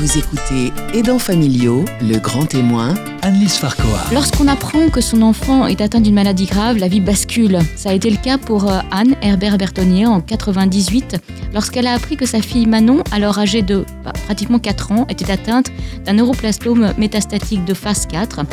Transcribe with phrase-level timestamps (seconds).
[0.00, 4.00] Vous écoutez Aidants familiaux, le grand témoin, Annelise Farcoa.
[4.14, 7.58] Lorsqu'on apprend que son enfant est atteint d'une maladie grave, la vie bascule.
[7.76, 11.18] Ça a été le cas pour euh, Anne Herbert Bertonnier en 98,
[11.52, 15.30] lorsqu'elle a appris que sa fille Manon, alors âgée de bah, pratiquement 4 ans, était
[15.30, 15.70] atteinte
[16.06, 18.46] d'un neuroplastome métastatique de phase 4.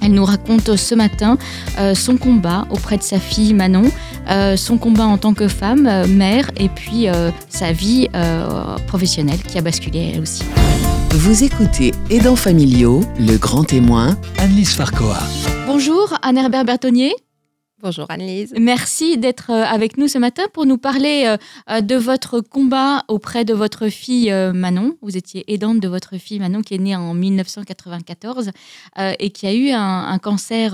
[0.00, 1.38] Elle nous raconte ce matin
[1.78, 3.90] euh, son combat auprès de sa fille Manon,
[4.30, 7.06] euh, son combat en tant que femme, euh, mère, et puis
[7.48, 8.08] sa vie
[8.86, 10.42] professionnelle qui a basculé elle aussi.
[11.10, 15.18] Vous écoutez Aidants familiaux, le grand témoin, Annelise Farcoa.
[15.66, 17.14] Bonjour Anne-Herbert Bertonnier.
[17.80, 18.52] Bonjour Annelise.
[18.58, 21.36] Merci d'être euh, avec nous ce matin pour nous parler euh,
[21.70, 24.96] euh, de votre combat auprès de votre fille Manon.
[25.00, 28.50] Vous étiez aidante de votre fille Manon qui est née en 1994
[29.20, 30.72] et qui a eu un, cancer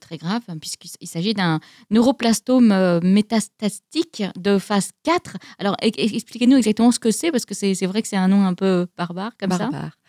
[0.00, 5.36] très grave puisqu'il s'agit d'un neuroplastome métastatique de phase 4.
[5.58, 8.54] Alors expliquez-nous exactement ce que c'est parce que c'est vrai que c'est un nom un
[8.54, 9.70] peu barbare comme barbare.
[9.70, 9.99] ça.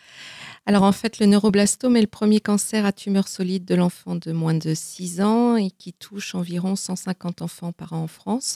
[0.72, 4.32] Alors en fait, le neuroblastome est le premier cancer à tumeur solide de l'enfant de
[4.32, 8.56] moins de 6 ans et qui touche environ 150 enfants par an en France.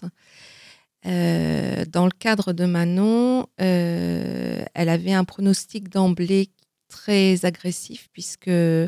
[1.06, 6.52] Euh, dans le cadre de Manon, euh, elle avait un pronostic d'emblée
[6.88, 8.88] très agressif puisque euh,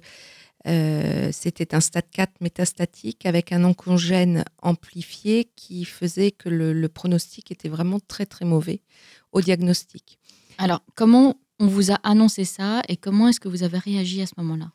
[1.33, 7.51] c'était un stade 4 métastatique avec un oncogène amplifié qui faisait que le, le pronostic
[7.51, 8.83] était vraiment très très mauvais
[9.33, 10.17] au diagnostic.
[10.59, 14.25] Alors, comment on vous a annoncé ça et comment est-ce que vous avez réagi à
[14.25, 14.71] ce moment-là?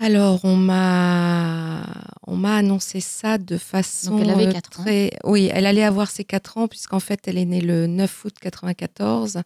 [0.00, 1.84] Alors, on m'a,
[2.26, 5.06] on m'a annoncé ça de façon Donc elle avait 4 euh, très...
[5.06, 5.30] Ans.
[5.30, 8.34] Oui, elle allait avoir ses 4 ans, puisqu'en fait, elle est née le 9 août
[8.40, 9.42] 94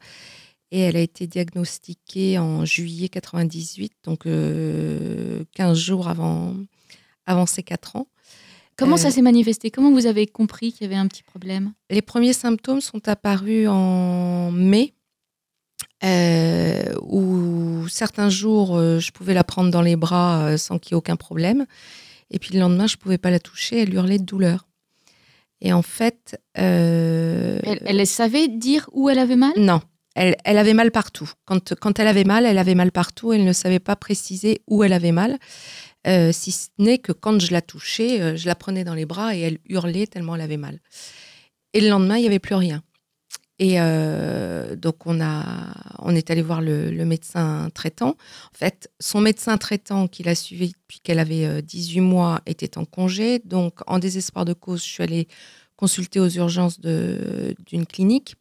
[0.70, 5.44] et elle a été diagnostiquée en juillet 98, donc 15 euh,
[5.74, 6.56] jours avant,
[7.26, 8.06] avant ses 4 ans.
[8.76, 9.70] Comment ça euh, s'est manifesté?
[9.70, 11.72] Comment vous avez compris qu'il y avait un petit problème?
[11.90, 14.94] Les premiers symptômes sont apparus en mai
[16.04, 20.92] euh, où certains jours, euh, je pouvais la prendre dans les bras euh, sans qu'il
[20.92, 21.66] y ait aucun problème.
[22.30, 24.66] Et puis le lendemain, je ne pouvais pas la toucher, elle hurlait de douleur.
[25.60, 26.40] Et en fait...
[26.54, 29.52] Elle, savait dire où elle avait mal?
[29.56, 29.80] Non,
[30.14, 31.30] elle, elle, avait mal partout.
[31.46, 33.32] Quand, quand elle avait mal, elle avait mal partout.
[33.32, 35.38] Elle ne savait pas préciser où elle avait mal.
[36.06, 39.40] si ce n'est que quand je la touchais, je la prenais dans les bras et
[39.40, 40.78] elle hurlait tellement elle avait mal.
[41.72, 42.82] Et le lendemain, il n'y avait plus rien.
[43.58, 45.44] Et euh, donc, on, a,
[45.98, 48.10] on est allé voir le, médecin traitant.
[48.10, 52.78] En fait, son médecin traitant qui l'a suivi depuis qu'elle avait 18 euh, mois était
[52.78, 53.40] en congé.
[53.40, 55.28] Donc, en désespoir de cause, je suis allée
[55.76, 58.36] consulter aux urgences d'une clinique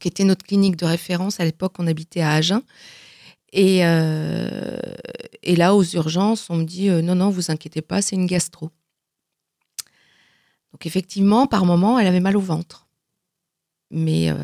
[0.00, 1.40] qui était notre clinique de référence.
[1.40, 2.62] À l'époque, on habitait à Agen.
[3.52, 4.76] Et, euh,
[5.42, 8.70] et là, aux urgences, on me dit non, non, vous inquiétez pas, c'est une gastro.
[10.72, 12.83] Donc, effectivement, par moment, elle avait mal au ventre
[13.94, 14.34] mais euh,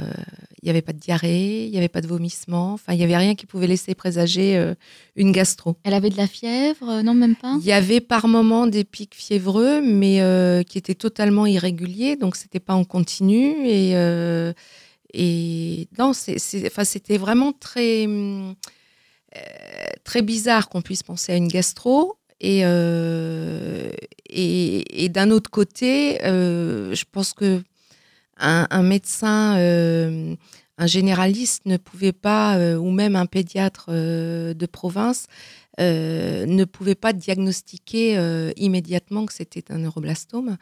[0.62, 3.04] il n'y avait pas de diarrhée, il n'y avait pas de vomissement, enfin il n'y
[3.04, 4.74] avait rien qui pouvait laisser présager euh,
[5.16, 5.76] une gastro.
[5.82, 7.56] Elle avait de la fièvre, euh, non même pas?
[7.60, 10.22] Il y avait par moments des pics fiévreux, mais
[10.64, 13.94] qui étaient totalement irréguliers, donc c'était pas en continu et
[15.12, 18.06] et non, c'était vraiment très
[20.04, 22.16] très bizarre qu'on puisse penser à une gastro.
[22.42, 22.60] Et,
[24.30, 27.62] et, et d'un autre côté, je pense que
[28.40, 30.34] un, médecin, euh,
[30.78, 35.26] un généraliste ne pouvait pas, euh, ou même un pédiatre euh, de province,
[35.78, 40.58] ne pouvait pas diagnostiquer immédiatement que c'était un neuroblastome.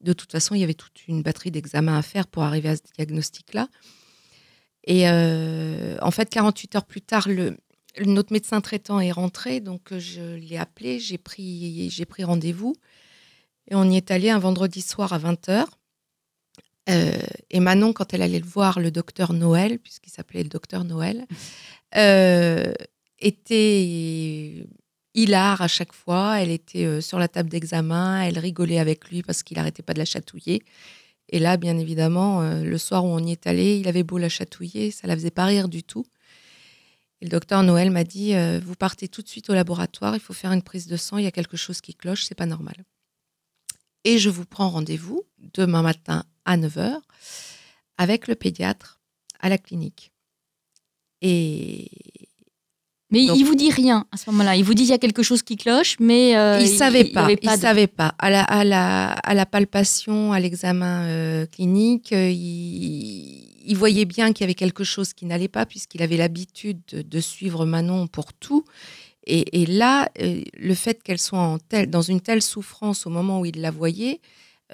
[0.00, 2.76] De toute façon, il y avait toute une batterie d'examens à faire pour arriver à
[2.76, 3.68] ce diagnostic-là.
[4.88, 7.28] Et en fait, 48 heures plus tard,
[8.04, 12.74] notre médecin traitant est rentré, donc je l'ai appelé, j'ai pris, pris rendez-vous.
[13.70, 15.66] Et on y est allé un vendredi soir à 20h.
[16.88, 17.12] Euh,
[17.50, 21.26] et Manon, quand elle allait le voir, le docteur Noël, puisqu'il s'appelait le docteur Noël,
[21.96, 22.72] euh,
[23.18, 24.66] était
[25.14, 26.40] hilar à chaque fois.
[26.40, 29.94] Elle était euh, sur la table d'examen, elle rigolait avec lui parce qu'il n'arrêtait pas
[29.94, 30.62] de la chatouiller.
[31.28, 34.28] Et là, bien évidemment, le soir où on y est allé, il avait beau la
[34.28, 36.06] chatouiller, ça la faisait pas rire du tout.
[37.20, 40.32] Et le docteur Noël m'a dit Vous partez tout de suite au laboratoire, il faut
[40.32, 42.76] faire une prise de sang, il y a quelque chose qui cloche, c'est pas normal.
[44.04, 47.00] Et je vous prends rendez-vous demain matin à 9h
[47.98, 49.00] avec le pédiatre
[49.40, 50.12] à la clinique.
[51.20, 51.90] Et
[53.10, 54.56] mais il vous dit rien à ce moment-là.
[54.56, 57.28] Il vous dit qu'il y a quelque chose qui cloche, mais euh, il savait pas.
[57.40, 58.14] Il, savait pas.
[58.18, 64.32] À la, à la, à la palpation, à l'examen euh, clinique, euh, il, voyait bien
[64.32, 68.32] qu'il y avait quelque chose qui n'allait pas puisqu'il avait l'habitude de, suivre Manon pour
[68.32, 68.64] tout.
[69.24, 71.58] Et, et là, le fait qu'elle soit en
[71.88, 74.20] dans une telle souffrance au moment où il la voyait,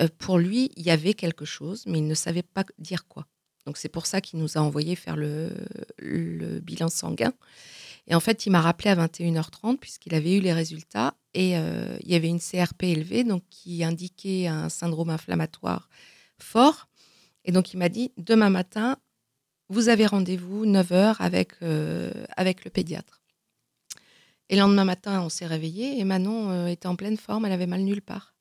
[0.01, 3.27] euh, pour lui, il y avait quelque chose, mais il ne savait pas dire quoi.
[3.67, 5.51] Donc c'est pour ça qu'il nous a envoyé faire le,
[6.61, 7.33] bilan sanguin.
[8.09, 11.97] Et en fait, il m'a rappelé à 21h30 puisqu'il avait eu les résultats et euh,
[12.01, 15.89] il y avait une CRP élevée donc qui indiquait un syndrome inflammatoire
[16.39, 16.89] fort.
[17.45, 18.97] Et donc il m'a dit demain matin,
[19.69, 23.23] vous avez rendez-vous 9h avec, euh, avec le pédiatre.
[24.49, 27.67] Et le lendemain matin, on s'est réveillé et Manon était en pleine forme, elle avait
[27.69, 28.32] mal nulle part.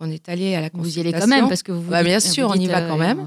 [0.00, 1.02] On est allé à la consultation.
[1.02, 1.90] Vous y allez quand même parce que vous.
[1.90, 3.26] Bah, bien sûr, on y va quand même.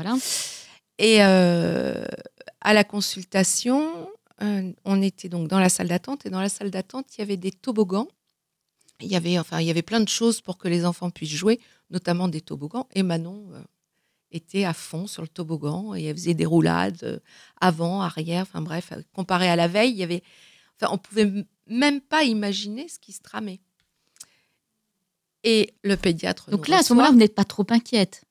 [0.97, 4.07] Et à la consultation,
[4.41, 7.23] euh, on était donc dans la salle d'attente et dans la salle d'attente, il y
[7.23, 8.07] avait des toboggans.
[9.01, 11.33] Il y avait, enfin, il y avait plein de choses pour que les enfants puissent
[11.33, 11.59] jouer,
[11.89, 12.88] notamment des toboggans.
[12.94, 13.62] Et Manon euh,
[14.31, 17.19] était à fond sur le toboggan et elle faisait des roulades euh,
[17.59, 18.44] avant, arrière.
[18.44, 20.21] Enfin bref, comparé à la veille, il y avait,
[20.79, 23.59] enfin, on pouvait même pas imaginer ce qui se tramait.
[25.43, 26.51] Et le pédiatre.
[26.51, 28.23] Donc là, à ce moment-là, vous n'êtes pas trop inquiète.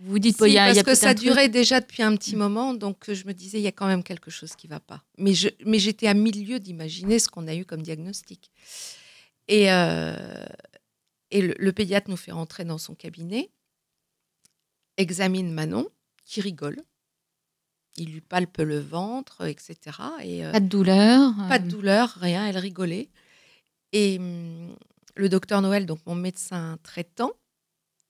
[0.00, 3.32] Vous dites, si, parce que ça durait déjà depuis un petit moment, donc je me
[3.32, 5.02] disais, il y a quand même quelque chose qui ne va pas.
[5.18, 8.52] Mais, je, mais j'étais à milieu d'imaginer ce qu'on a eu comme diagnostic.
[9.48, 10.46] Et, euh,
[11.32, 13.50] et le, pédiatre nous fait rentrer dans son cabinet,
[14.98, 15.88] examine Manon,
[16.24, 16.80] qui rigole.
[17.96, 19.76] Il lui palpe le ventre, etc.
[20.22, 21.32] Et, euh, pas de douleur.
[21.48, 21.70] Pas de euh.
[21.70, 23.08] douleur, rien, elle rigolait.
[23.92, 24.76] Et hum,
[25.18, 27.32] le docteur Noël, donc mon médecin traitant,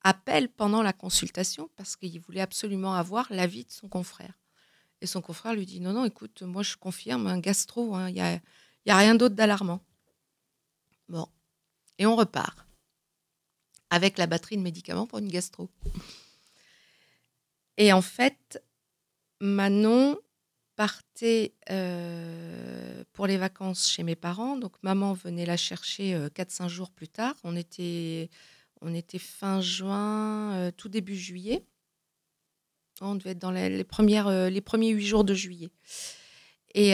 [0.02, 4.38] appelle pendant la consultation parce qu'il voulait absolument avoir l'avis de son confrère.
[5.00, 8.10] Et son confrère lui dit non, non, écoute, moi je confirme un gastro, il hein,
[8.10, 8.40] n'y a,
[8.84, 9.81] y a rien d'autre d'alarmant.
[11.08, 11.26] Bon,
[11.96, 12.58] et on repart
[13.88, 15.70] avec la batterie de médicaments pour une gastro.
[17.78, 18.62] Et en fait,
[19.40, 20.19] Manon
[20.79, 24.57] partait euh, pour les vacances chez mes parents.
[24.57, 27.35] Donc maman venait la chercher 4-5 euh, jours plus tard.
[27.43, 28.31] On était
[28.81, 31.67] on était fin juin, euh, tout début juillet.
[33.01, 35.71] On devait être dans les, premières, les premiers huit jours de juillet.
[36.75, 36.93] Et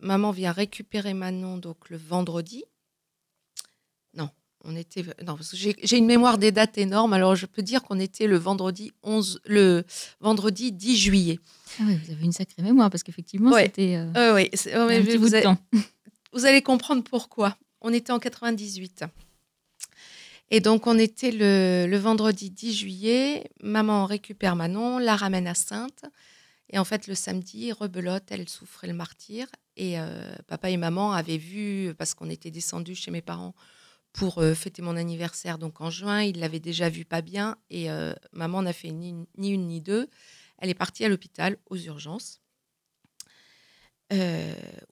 [0.00, 2.64] maman vient récupérer Manon donc le vendredi.
[4.64, 7.12] On était non j'ai une mémoire des dates énorme.
[7.12, 9.84] Alors je peux dire qu'on était le vendredi 11, le
[10.20, 11.40] vendredi 10 juillet.
[11.80, 13.98] Ah oui, vous avez une sacrée mémoire parce qu'effectivement c'était.
[14.34, 14.50] oui,
[15.16, 15.48] vous, allez,
[16.32, 17.56] vous allez comprendre pourquoi.
[17.80, 19.04] On était en 98.
[20.54, 23.50] Et donc, on était le, vendredi 10 juillet.
[23.62, 26.04] Maman récupère Manon, la ramène à Sainte.
[26.68, 29.46] Et en fait, le samedi, rebelote, elle souffrait le martyr.
[29.78, 33.54] Et euh, papa et maman avaient vu, parce qu'on était descendus chez mes parents
[34.12, 37.56] pour euh, fêter mon anniversaire, donc en juin, ils l'avaient déjà vu pas bien.
[37.70, 40.08] Et euh, maman n'a fait ni, une ni deux.
[40.58, 42.40] Elle est partie à l'hôpital, aux urgences.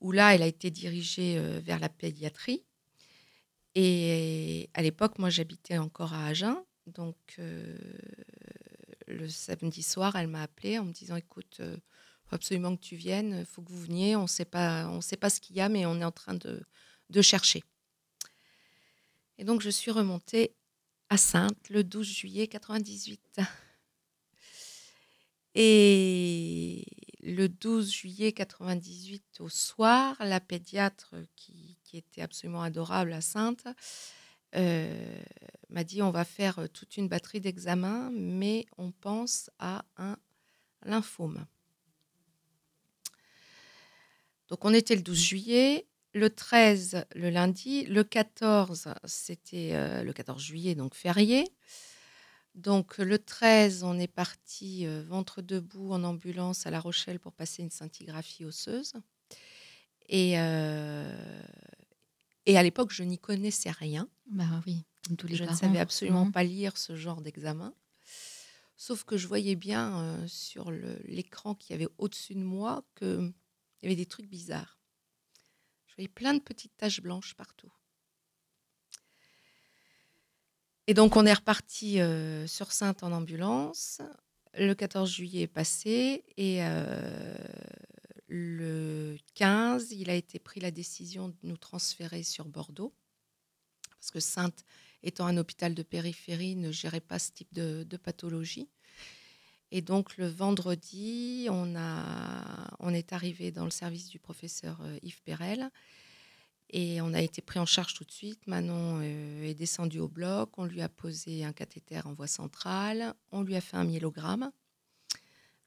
[0.01, 2.65] où là, elle a été dirigée vers la pédiatrie.
[3.75, 6.57] Et à l'époque, moi, j'habitais encore à Agen.
[6.87, 7.77] Donc, euh,
[9.07, 11.77] le samedi soir, elle m'a appelé en me disant Écoute, il euh,
[12.25, 14.17] faut absolument que tu viennes, il faut que vous veniez.
[14.17, 16.35] On sait pas, on sait pas ce qu'il y a, mais on est en train
[16.35, 16.63] de,
[17.11, 17.63] de chercher.
[19.41, 20.55] Et donc, je suis remontée
[21.09, 23.41] à Sainte le 12 juillet 98.
[25.55, 26.85] Et
[27.23, 33.67] le 12 juillet 98 au soir, la pédiatre qui, était absolument adorable à Sainte
[34.55, 35.23] euh,
[35.71, 40.19] m'a dit on va faire toute une batterie d'examens, mais on pense à un
[40.85, 41.47] lymphome.
[44.49, 50.13] Donc on était le 12 juillet, le 13 le lundi, le 14 c'était euh, le
[50.13, 51.45] 14 juillet donc férié.
[52.55, 57.33] Donc le 13, on est parti euh, ventre debout en ambulance à La Rochelle pour
[57.33, 58.93] passer une scintigraphie osseuse.
[60.09, 61.43] Et, euh,
[62.47, 64.09] et à l'époque, je n'y connaissais rien.
[64.27, 66.33] Bah oui, comme tous les Je ne savais absolument mmh.
[66.33, 67.73] pas lire ce genre d'examen.
[68.77, 70.73] Sauf que je voyais bien euh, sur
[71.05, 73.33] l'écran qui y avait au-dessus de moi qu'il
[73.83, 74.80] y avait des trucs bizarres.
[76.09, 77.73] Plein de petites taches blanches partout.
[80.87, 84.01] Et donc, on est reparti euh, sur Sainte en ambulance.
[84.55, 87.37] Le 14 juillet est passé et euh,
[88.27, 92.93] le 15, il a été pris la décision de nous transférer sur Bordeaux.
[94.01, 94.65] Parce que Sainte,
[95.03, 98.69] étant un hôpital de périphérie, ne gérait pas ce type de pathologie.
[99.73, 104.99] Et donc, le vendredi, on, a, on est arrivé dans le service du professeur euh,
[105.03, 105.71] Yves Perel.
[106.73, 108.47] Et on a été pris en charge tout de suite.
[108.47, 110.51] Manon euh, est descendue au bloc.
[110.59, 113.15] On lui a posé un cathéter en voie centrale.
[113.33, 114.51] On lui a fait un myélogramme.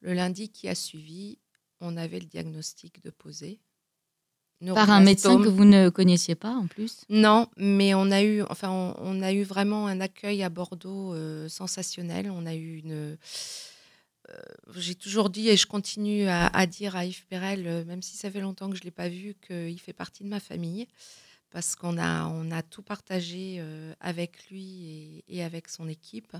[0.01, 1.37] Le lundi qui a suivi,
[1.79, 3.59] on avait le diagnostic de poser.
[4.73, 7.01] Par un médecin que vous ne connaissiez pas en plus?
[7.09, 11.49] Non, mais on a eu, enfin, on, a eu vraiment un accueil à Bordeaux euh,
[11.49, 12.31] sensationnel.
[12.31, 13.17] On a eu une,
[14.75, 18.39] j'ai toujours dit et je continue à, dire à Yves Perel, même si ça fait
[18.39, 20.87] longtemps que je ne l'ai pas vu, qu'il fait partie de ma famille
[21.49, 23.63] parce qu'on a, on a tout partagé
[23.99, 26.35] avec lui et, avec son équipe.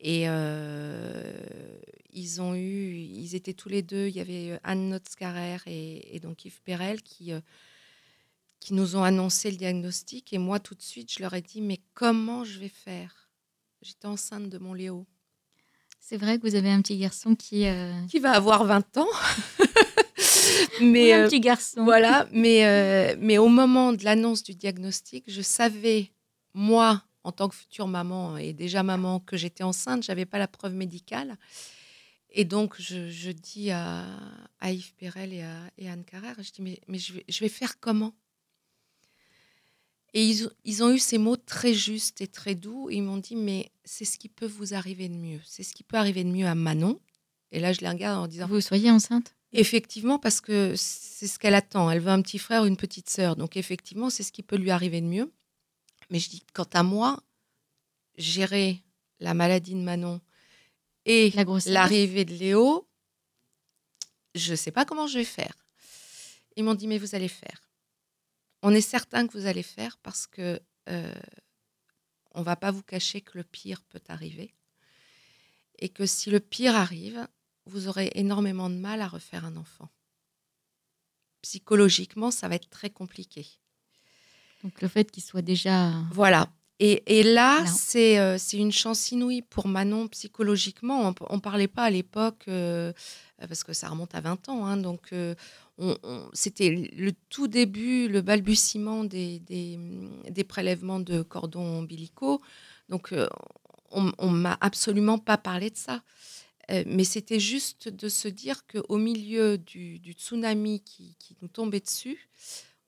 [0.00, 0.24] Et
[2.12, 6.20] ils ont eu, ils étaient tous les deux, il y avait Anne Notzkarer et, et
[6.20, 7.32] donc Yves Perel qui,
[8.64, 10.32] qui nous ont annoncé le diagnostic.
[10.32, 13.28] Et moi, tout de suite, je leur ai dit, mais comment je vais faire?
[13.82, 15.06] J'étais enceinte de mon Léo.
[16.06, 17.64] C'est vrai que vous avez un petit garçon qui...
[18.10, 19.08] Qui va avoir 20 ans.
[20.82, 21.82] mais un petit garçon.
[21.82, 26.10] Voilà, mais, mais au moment de l'annonce du diagnostic, je savais,
[26.52, 30.46] moi, en tant que future maman et déjà maman, que j'étais enceinte, j'avais pas la
[30.46, 31.38] preuve médicale.
[32.28, 34.04] Et donc, je, dis à,
[34.62, 37.48] Yves Perel et à et Anne Carrère, je dis, mais, mais je, vais, je vais
[37.48, 38.12] faire comment?
[40.14, 42.88] Et ils, ils, ont eu ces mots très justes et très doux.
[42.88, 45.40] ils m'ont dit, mais c'est ce qui peut vous arriver de mieux.
[45.44, 47.00] C'est ce qui peut arriver de mieux à Manon.
[47.50, 48.46] Et là, je les regarde en disant...
[48.46, 49.34] Vous soyez enceinte?
[49.52, 51.90] Effectivement, parce que c'est ce qu'elle attend.
[51.90, 53.34] Elle veut un petit frère ou une petite sœur.
[53.34, 55.32] Donc, effectivement, c'est ce qui peut lui arriver de mieux.
[56.10, 57.20] Mais je dis, quant à moi,
[58.16, 58.82] gérer
[59.18, 60.20] la maladie de Manon
[61.06, 61.32] et
[61.66, 62.88] l'arrivée de Léo,
[64.34, 65.54] je ne sais pas comment je vais faire.
[66.56, 67.60] Ils m'ont dit, mais vous allez faire.
[68.66, 71.12] On est certain que vous allez faire parce que euh,
[72.34, 74.54] on va pas vous cacher que le pire peut arriver.
[75.78, 77.28] Et que si le pire arrive,
[77.66, 79.90] vous aurez énormément de mal à refaire un enfant.
[81.42, 83.46] Psychologiquement, ça va être très compliqué.
[84.62, 85.90] Donc le fait qu'il soit déjà...
[86.12, 86.50] Voilà.
[86.80, 87.62] Et, là,
[87.94, 91.14] euh, c'est une chance inouïe pour Manon psychologiquement.
[91.28, 92.92] On ne parlait pas à l'époque, euh,
[93.38, 95.34] parce que ça remonte à 20 ans, hein, donc euh,
[96.32, 102.40] c'était le tout début, le balbutiement des, des, prélèvements de cordons ombilicaux.
[102.88, 103.12] Donc
[103.90, 106.02] on ne m'a absolument pas parlé de ça.
[106.86, 112.28] mais c'était juste de se dire qu'au milieu du, tsunami qui, qui, nous tombait dessus,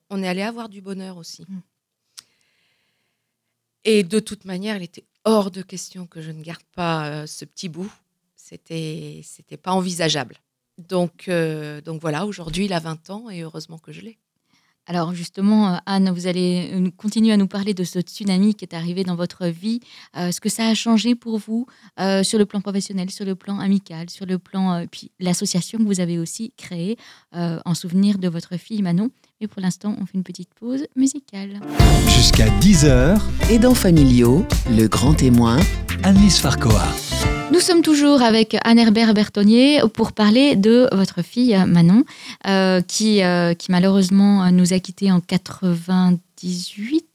[0.09, 1.45] on est allé avoir du bonheur aussi.
[1.49, 1.61] Mmh.
[3.88, 7.26] Et de toute manière, il était hors de question que je ne garde pas euh,
[7.26, 7.90] ce petit bout.
[8.35, 10.37] C'était, c'était pas envisageable.
[10.78, 14.18] Donc, euh, donc voilà, aujourd'hui, il a 20 ans et heureusement que je l'ai.
[14.88, 18.75] Alors justement, euh, Anne, vous allez continuer à nous parler de ce tsunami qui est
[18.75, 19.80] arrivé dans votre vie.
[20.14, 21.66] ce que ça a changé pour vous
[22.23, 25.99] sur le plan professionnel, sur le plan amical, sur le plan puis l'association que vous
[25.99, 26.97] avez aussi créée
[27.33, 29.11] en souvenir de votre fille Manon?
[29.40, 31.61] Mais pour l'instant, on fait une petite pause musicale.
[32.09, 33.21] Jusqu'à 10h.
[33.50, 35.59] Aidants familiaux, le grand témoin.
[36.04, 36.87] Annelise Farcoa.
[37.53, 42.05] Nous sommes toujours avec Anne-Herbert Bertonnier pour parler de votre fille Manon,
[42.47, 47.07] euh, qui, euh, qui malheureusement nous a quittés en 98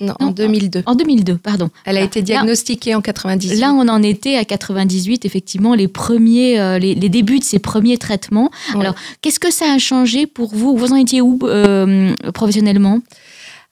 [0.00, 0.82] non, en 2002.
[0.86, 1.70] En 2002, pardon.
[1.84, 3.58] Elle a été diagnostiquée en 98.
[3.58, 7.98] Là, on en était à 98, effectivement, les premiers, euh, les, débuts de ces premiers
[7.98, 8.50] traitements.
[8.74, 10.76] Alors, qu'est-ce que ça a changé pour vous?
[10.76, 13.00] Vous en étiez où euh, professionnellement?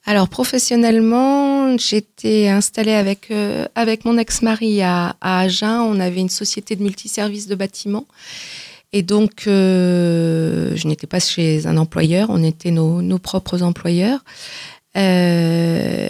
[0.07, 5.81] Alors professionnellement, j'étais installée avec euh, avec mon ex-mari à, Agen.
[5.81, 8.07] On avait une société de multiservices de bâtiments.
[8.93, 14.25] Et donc, je n'étais pas chez un employeur, on était nos, nos propres employeurs.
[14.97, 16.09] Euh,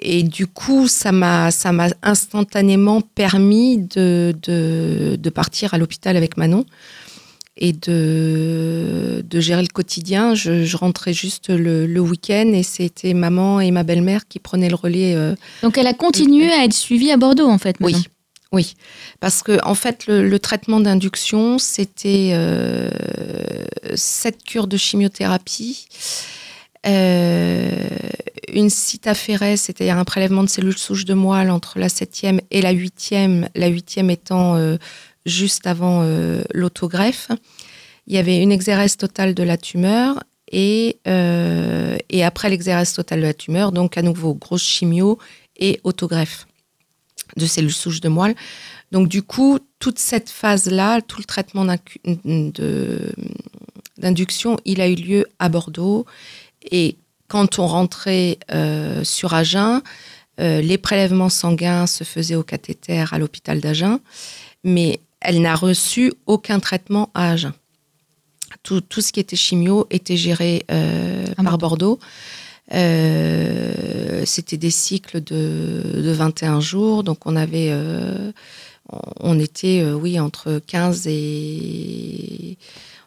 [0.00, 6.36] et du coup, ça m'a, ça m'a instantanément permis de, de partir à l'hôpital avec
[6.36, 6.64] Manon
[7.56, 10.34] et de, de gérer le quotidien.
[10.34, 14.68] Je, je rentrais juste le, le, week-end et c'était maman et ma belle-mère qui prenaient
[14.68, 15.14] le relais.
[15.14, 17.76] Euh, Donc elle a continué à être suivie à Bordeaux en fait.
[17.80, 17.96] Oui,
[18.52, 18.74] oui,
[19.20, 22.90] parce que en fait le, le traitement d'induction c'était euh,
[23.94, 25.86] sept cures de chimiothérapie.
[26.86, 27.70] Euh,
[28.52, 32.72] une cytaphérèse, c'est-à-dire un prélèvement de cellules souches de moelle entre la septième et la
[32.72, 34.58] huitième, la huitième étant
[35.26, 37.30] juste avant euh, l'autogreffe.
[38.06, 43.26] Il y avait une exérèse totale de la tumeur et, et après l'exérèse totale de
[43.26, 45.18] la tumeur, donc à nouveau grosse chimio
[45.56, 46.46] et autogreffe
[47.36, 48.34] de cellules souches de moelle.
[48.92, 51.66] Donc du coup, toute cette phase-là, tout le traitement
[53.98, 56.06] d'induction, il a eu lieu à Bordeaux
[56.70, 56.96] et
[57.28, 59.82] quand on rentrait euh, sur Agen,
[60.40, 64.00] euh, les prélèvements sanguins se faisaient au cathéter à l'hôpital d'Agen,
[64.62, 67.52] mais elle n'a reçu aucun traitement à Agen.
[68.62, 71.98] Tout, tout, ce qui était chimio était géré euh, par Bordeaux.
[72.70, 77.74] C'était des cycles de, de, 21 jours, donc on avait,
[79.20, 82.56] on était, oui, entre 15 et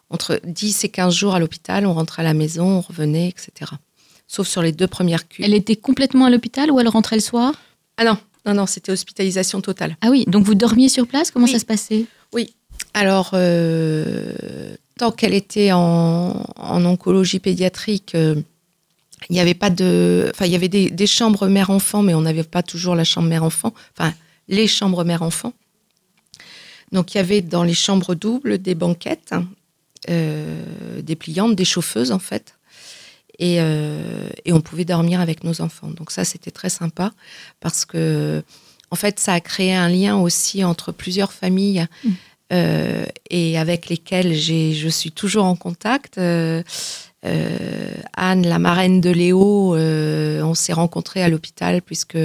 [0.10, 3.72] entre 10 et 15 jours à l'hôpital, on rentrait à la maison, on revenait, etc.
[4.28, 5.46] Sauf sur les deux premières cures.
[5.46, 7.54] Elle était complètement à l'hôpital ou elle rentrait le soir?
[7.98, 9.98] Ah non, non, non, c'était hospitalisation totale.
[10.02, 11.52] Ah oui, donc vous dormiez sur place Comment Oui.
[11.52, 12.06] ça se passait?
[12.94, 18.36] Alors, euh, tant qu'elle était en, en oncologie pédiatrique, euh,
[19.30, 20.32] il n'y avait pas de.
[20.34, 23.28] Enfin, il y avait des, des chambres mère-enfant, mais on n'avait pas toujours la chambre
[23.28, 23.74] mère-enfant.
[23.98, 24.14] Enfin,
[24.48, 25.54] les chambres mère-enfant.
[26.92, 29.36] Donc, il y avait dans les chambres doubles des banquettes,
[30.10, 32.56] euh, des pliantes, des chauffeuses, en fait.
[33.40, 35.90] Et, euh, et on pouvait dormir avec nos enfants.
[35.90, 37.12] Donc, ça, c'était très sympa
[37.60, 38.44] parce que,
[38.90, 42.10] en fait, ça a créé un lien aussi entre plusieurs familles Mm.
[42.54, 46.18] euh, et avec lesquelles je suis toujours en contact.
[46.18, 46.64] Euh,
[48.16, 52.18] Anne, la marraine de Léo, on s'est rencontrés à l'hôpital puisque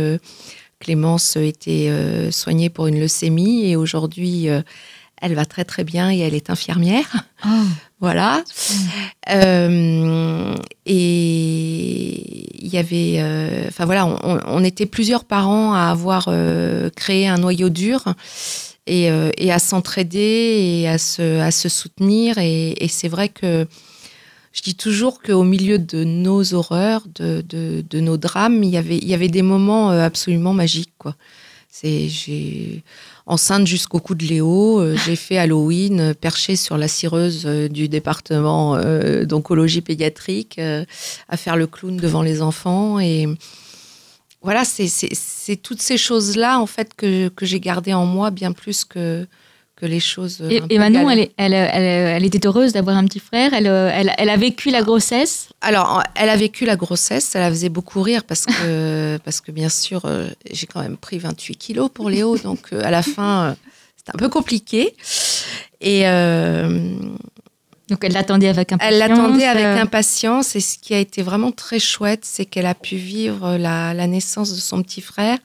[0.79, 1.91] Clémence était
[2.31, 4.49] soignée pour une leucémie et aujourd'hui,
[5.21, 7.27] elle va très très bien et elle est infirmière.
[7.45, 7.49] Oh,
[8.03, 8.43] Voilà.
[9.31, 10.57] Euh,
[10.87, 17.29] et il y avait, euh, enfin voilà, on, était plusieurs parents à avoir euh, créé
[17.29, 18.03] un noyau dur
[18.89, 22.39] et, et à s'entraider et à se, à se soutenir.
[22.39, 23.69] Et, et c'est vrai que
[24.53, 28.79] je dis toujours qu'au milieu de nos horreurs, de, de, de nos drames, il y
[28.79, 31.15] avait, il y avait des moments absolument magiques, quoi.
[31.71, 32.83] C'est, j'ai,
[33.27, 37.69] enceinte jusqu'au cou de Léo, euh, j'ai fait Halloween euh, perché sur la cireuse euh,
[37.69, 38.77] du département
[39.25, 42.99] d'oncologie pédiatrique, à faire le clown devant les enfants.
[42.99, 43.27] Et
[44.43, 48.85] voilà, c'est toutes ces choses-là, en fait, que, que j'ai gardées en moi bien plus
[48.85, 49.27] que,
[49.83, 50.39] que les choses.
[50.41, 51.83] euh, Et, Manon, elle, elle, elle,
[52.17, 53.53] elle était heureuse d'avoir un petit frère.
[53.53, 55.49] Elle, euh, a vécu la grossesse.
[55.61, 59.51] Alors, elle a vécu la grossesse, ça la faisait beaucoup rire parce que, parce que
[59.51, 63.57] bien sûr, euh, j'ai quand même pris 28 kilos pour Léo, donc à la fin,
[63.97, 64.95] c'était un peu compliqué.
[65.81, 66.95] Et euh,
[67.89, 68.93] Donc elle l'attendait avec impatience.
[68.93, 70.55] elle l'attendait avec impatience.
[70.55, 74.07] Et ce qui a été vraiment très chouette, c'est qu'elle a pu vivre la, la
[74.07, 75.39] naissance de son petit frère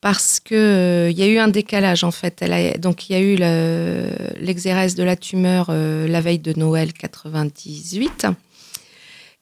[0.00, 2.44] parce que euh, y a eu un décalage en fait.
[2.78, 4.10] Donc il y a eu le-
[4.40, 8.26] l'exérèse de la tumeur euh, la veille de Noël 98.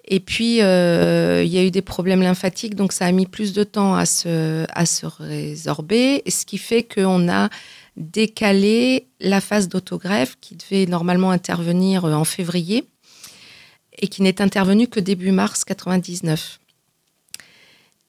[0.06, 3.54] Et puis, euh, il y a eu des problèmes lymphatiques, donc ça a mis plus
[3.54, 7.48] de temps à se, à se résorber, ce qui fait qu'on a
[7.96, 12.84] décalé la phase d'autogreffe qui devait normalement intervenir en février
[13.98, 16.58] et qui n'est intervenue que début mars 99.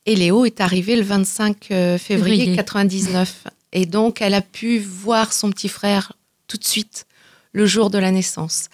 [0.05, 2.55] Et Léo est arrivé le 25 euh, février Février.
[2.55, 3.45] 99.
[3.73, 6.13] Et donc, elle a pu voir son petit frère
[6.47, 7.05] tout de suite,
[7.53, 8.69] le jour de la naissance.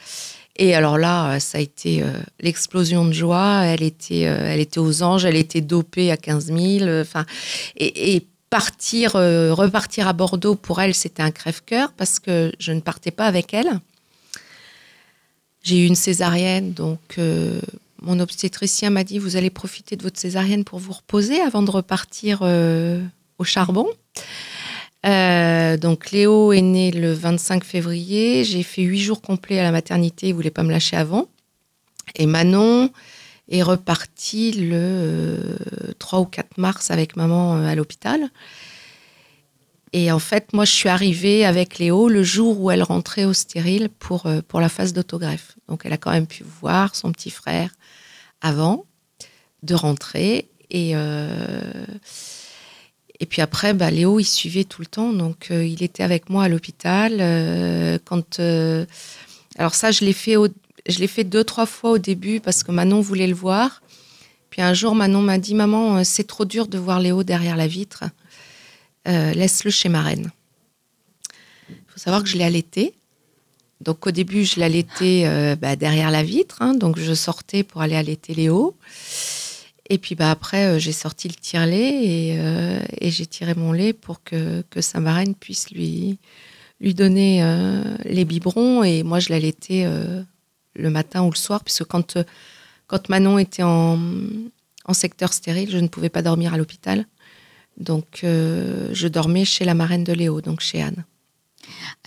[0.58, 3.62] Et alors là, euh, ça a été euh, l'explosion de joie.
[3.64, 6.60] Elle était, euh, elle était aux anges, elle était dopée à 15 000.
[6.82, 7.26] euh, Enfin,
[7.78, 12.82] et, et partir, repartir à Bordeaux pour elle, c'était un crève-cœur parce que je ne
[12.82, 13.80] partais pas avec elle.
[15.64, 17.18] J'ai eu une césarienne, donc
[18.02, 21.72] mon obstétricien m'a dit vous allez profiter de votre césarienne pour vous reposer avant de
[21.72, 23.04] repartir euh,
[23.38, 23.88] au charbon.
[25.06, 28.44] Euh, donc Léo est né le 25 février.
[28.44, 30.28] J'ai fait huit jours complets à la maternité.
[30.28, 31.28] Il voulait pas me lâcher avant.
[32.16, 32.90] Et Manon
[33.50, 35.58] est repartie le euh,
[36.00, 38.30] 3 ou 4 mars avec maman euh, à l'hôpital.
[39.94, 43.34] Et en fait, moi, je suis arrivée avec Léo le jour où elle rentrait au
[43.34, 45.58] stérile pour, euh, pour la phase d'autogreffe.
[45.68, 47.72] Donc, elle a quand même pu voir son petit frère
[48.40, 48.86] avant
[49.64, 50.48] de rentrer.
[50.70, 51.86] Et, euh,
[53.20, 55.12] et puis après, bah, Léo, il suivait tout le temps.
[55.12, 58.00] Donc, euh, il était avec moi à l'hôpital.
[58.06, 58.40] quand,
[59.58, 60.38] alors ça, je l'ai fait,
[60.88, 63.82] je l'ai fait deux, trois fois au début parce que Manon voulait le voir.
[64.52, 67.68] Puis un jour, Manon m'a dit, maman, c'est trop dur de voir Léo derrière la
[67.68, 68.06] vitre.
[69.08, 70.30] Euh, laisse-le chez ma reine.
[71.70, 72.94] Il faut savoir que je l'ai allaité.
[73.82, 76.62] Donc au début, je l'allaitais euh, bah, derrière la vitre.
[76.62, 76.76] hein.
[76.76, 78.78] donc je sortais pour aller allaiter Léo.
[79.90, 82.06] Et puis bah, après, euh, j'ai sorti le tire-lait
[83.02, 86.20] et, j'ai tiré mon lait pour que, que sa marraine puisse lui,
[86.80, 87.44] lui donner
[88.06, 88.84] les biberons.
[88.84, 89.86] Et moi, je l'allaitais
[90.76, 92.18] le matin ou le soir, puisque quand,
[92.88, 97.06] quand Manon était en secteur stérile, je ne pouvais pas dormir à l'hôpital.
[97.82, 101.04] Donc, euh, je dormais chez la marraine de Léo, donc chez Anne.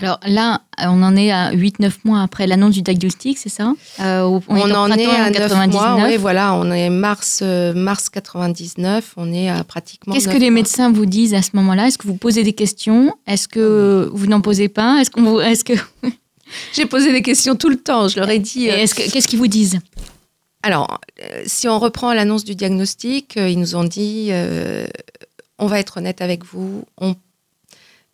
[0.00, 3.74] Alors là, on en est à 8-9 mois après l'annonce du diagnostic, c'est ça?
[4.00, 6.08] Euh, On, est en est à 9 mois, 99.
[6.08, 10.12] oui, voilà, on est mars, euh, mars 99, on est à pratiquement.
[10.12, 10.60] Qu'est-ce que les mois.
[10.62, 11.86] médecins vous disent à ce moment-là?
[11.86, 13.14] Est-ce que vous posez des questions?
[13.26, 15.00] Est-ce que vous n'en posez pas?
[15.00, 15.74] Est-ce qu'on vous, est-ce que,
[16.72, 18.70] J'ai posé des questions tout le temps, je leur ai dit.
[18.70, 19.78] euh, qu'est-ce qu'ils vous disent?
[20.64, 20.98] Alors,
[21.46, 24.30] si on reprend l'annonce du diagnostic, ils nous ont dit
[25.58, 26.84] on va être honnête avec vous,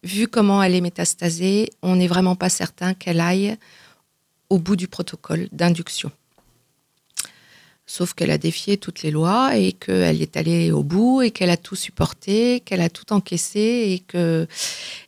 [0.02, 3.56] vu comment elle est métastasée, on n'est vraiment pas certain qu'elle aille
[4.48, 6.10] au bout du protocole d'induction.
[7.86, 11.50] Sauf qu'elle a défié toutes les lois et qu'elle est allée au bout et qu'elle
[11.50, 14.46] a tout supporté, qu'elle a tout encaissé et que,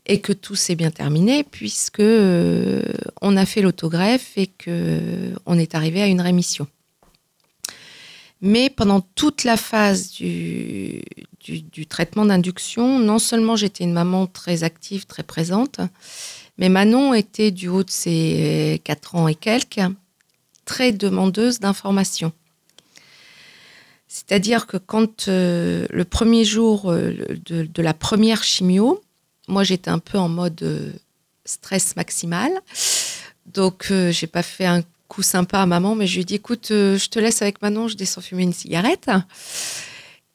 [0.07, 2.83] et que tout s'est bien terminé puisque euh,
[3.21, 6.66] on a fait l'autogreffe et qu'on est arrivé à une rémission.
[8.42, 11.02] Mais pendant toute la phase du,
[11.40, 15.81] du, traitement d'induction, non seulement j'étais une maman très active, très présente,
[16.59, 19.81] mais Manon était du haut de ses 4 ans et quelques,
[20.64, 22.33] très demandeuse d'informations.
[24.09, 27.14] C'est-à-dire que quand euh, le premier jour euh,
[27.46, 29.02] de, la première chimio,
[29.48, 30.92] moi j'étais un peu en mode euh,
[31.46, 32.52] stress maximal.
[33.46, 36.68] Donc j'ai pas fait un coup sympa à maman, mais je lui ai dit écoute,
[36.70, 39.11] je te laisse avec Manon, je descends fumer une cigarette.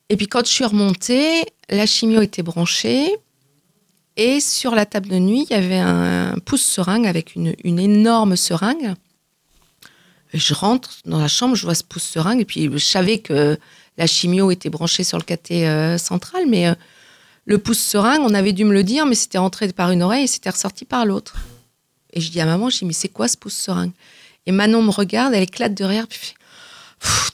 [0.10, 3.10] Et puis quand je suis remontée, la chimio était branchée.
[4.18, 8.36] Et sur la table de nuit, il y avait un pouce seringue avec une, énorme
[8.36, 8.94] seringue
[10.34, 13.58] je rentre dans la chambre, je vois ce pouce seringue, et puis je savais que
[13.98, 16.76] la chimio était branchée sur le caté euh, central, mais euh,
[17.46, 20.26] le pouce seringue, on avait dû me le dire, mais c'était rentré par une oreille
[20.26, 21.38] et c'était ressorti par l'autre.
[22.13, 23.94] Et je dis à maman, je dis, mais c'est quoi ce pouce seringue?
[24.48, 26.34] Et Manon me regarde, elle éclate de rire, puis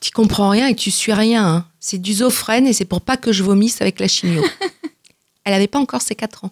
[0.01, 1.47] tu comprends rien et tu suis rien.
[1.47, 1.65] Hein.
[1.79, 4.43] C'est du zophrène et c'est pour pas que je vomisse avec la chimio.
[5.45, 6.51] elle avait pas encore ses 4 ans.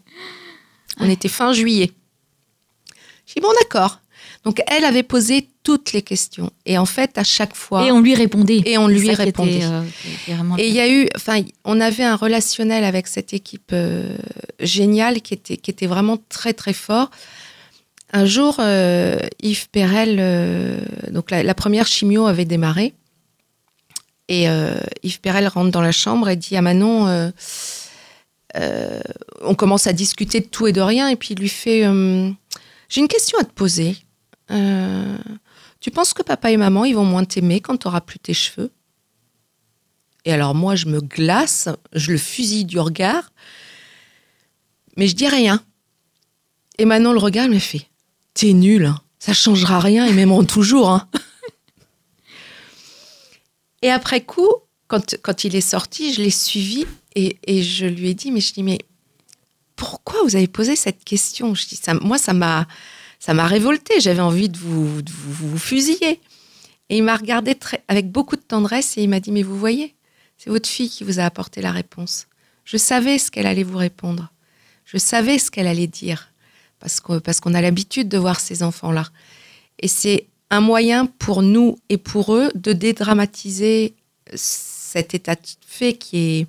[0.99, 1.91] On était fin juillet.
[3.25, 3.99] Je dis, bon, d'accord.
[4.43, 6.51] Donc, elle avait posé toutes les questions.
[6.65, 7.85] Et en fait, à chaque fois.
[7.85, 8.61] Et on lui répondait.
[8.65, 9.63] Et on lui répondait.
[9.63, 9.83] Euh,
[10.57, 11.07] et il y a eu.
[11.15, 14.15] Enfin, on avait un relationnel avec cette équipe euh,
[14.59, 17.11] géniale qui était, qui était vraiment très, très fort.
[18.11, 20.17] Un jour, euh, Yves Perel,
[21.11, 22.93] donc la, première chimio avait démarré.
[24.27, 24.45] Et
[25.03, 27.31] Yves Perel rentre dans la chambre et dit à Manon
[29.43, 31.07] on commence à discuter de tout et de rien.
[31.07, 31.83] Et puis il lui fait
[32.89, 33.97] J'ai une question à te poser.
[34.51, 35.17] Euh,
[35.79, 38.33] tu penses que papa et maman, ils vont moins t'aimer quand tu n'auras plus tes
[38.33, 38.71] cheveux?
[40.25, 43.31] Et alors moi, je me glace, je le fusille du regard,
[44.97, 45.63] mais je dis rien.
[46.77, 47.87] Et Manon le regarde, me fait
[48.33, 49.01] T'es nul, hein.
[49.19, 50.89] ça changera rien, ils m'aimeront toujours.
[50.89, 51.07] Hein.
[53.81, 54.49] et après coup,
[54.87, 58.39] quand, quand il est sorti, je l'ai suivi et, et, je lui ai dit, mais
[58.39, 58.79] je dis, mais
[59.75, 61.53] pourquoi vous avez posé cette question?
[62.01, 62.67] Moi, ça m'a
[63.21, 64.01] ça m'a révolté.
[64.01, 66.19] J'avais envie de vous, vous, fusiller.
[66.89, 67.55] Et il m'a regardé
[67.87, 69.95] avec beaucoup de tendresse et il m'a dit Mais vous voyez,
[70.37, 72.27] c'est votre fille qui vous a apporté la réponse.
[72.65, 74.33] Je savais ce qu'elle allait vous répondre.
[74.85, 76.30] Je savais ce qu'elle allait dire.
[76.81, 79.05] Parce qu'on parce qu'on a l'habitude de voir ces enfants-là.
[79.79, 83.93] Et c'est un moyen pour nous et pour eux de dédramatiser
[84.35, 86.47] cet état de fait qui est,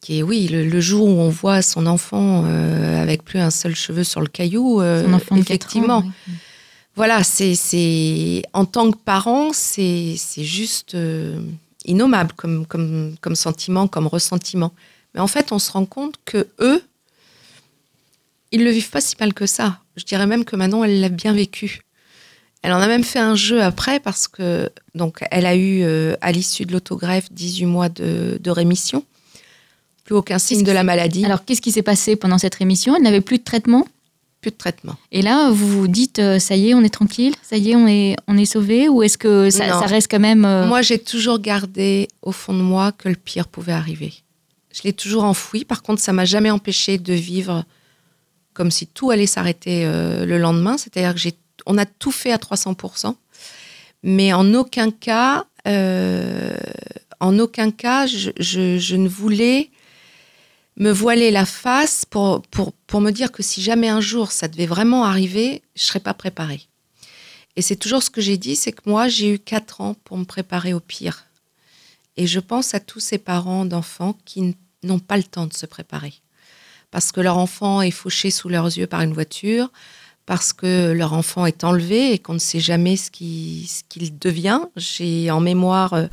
[0.00, 3.74] qui est oui, le, jour où on voit son enfant euh, avec plus un seul
[3.74, 6.04] cheveu sur le caillou, euh, effectivement.
[6.94, 11.40] Voilà, c'est en tant que parent, c'est juste euh,
[11.84, 14.72] innommable comme, comme, comme sentiment, comme ressentiment.
[15.14, 16.82] Mais en fait, on se rend compte que eux,
[18.52, 19.80] ils le vivent pas si mal que ça.
[19.96, 21.82] Je dirais même que Manon, elle l'a bien vécu.
[22.62, 25.82] Elle en a même fait un jeu après parce que donc elle a eu
[26.20, 29.04] à l'issue de l'autogreffe 18 mois de, de rémission
[30.14, 31.24] aucun signe de la maladie.
[31.24, 32.96] Alors, qu'est-ce qui s'est passé pendant cette rémission?
[32.96, 33.86] Elle n'avait plus de traitement?
[34.40, 34.96] Plus de traitement.
[35.12, 37.34] Et là, vous vous dites, euh, ça y est, on est tranquille?
[37.42, 38.88] Ça y est, on est, on est sauvé?
[38.88, 40.44] Ou est-ce que ça, reste quand même...
[40.44, 44.14] Euh, moi, j'ai toujours gardé au fond de moi que le pire pouvait arriver.
[44.72, 45.64] Je l'ai toujours enfoui.
[45.64, 47.64] Par contre, ça m'a jamais empêché de vivre
[48.54, 50.76] comme si tout allait s'arrêter euh, le lendemain.
[50.76, 51.34] C'est-à-dire que j'ai,
[51.66, 53.14] on a tout fait à 300%.
[54.02, 55.44] Mais en aucun cas,
[57.20, 59.70] en aucun cas, je, je ne voulais
[60.76, 64.48] me voiler la face pour, pour, pour me dire que si jamais un jour ça
[64.48, 66.62] devait vraiment arriver, je serais pas préparée.
[67.56, 70.16] Et c'est toujours ce que j'ai dit, c'est que moi, j'ai eu quatre ans pour
[70.16, 71.26] me préparer au pire.
[72.16, 75.66] Et je pense à tous ces parents d'enfants qui n'ont pas le temps de se
[75.66, 76.14] préparer.
[76.90, 79.70] Parce que leur enfant est fauché sous leurs yeux par une voiture,
[80.26, 84.60] parce que leur enfant est enlevé et qu'on ne sait jamais ce qu'il devient.
[84.76, 86.06] J'ai en mémoire euh,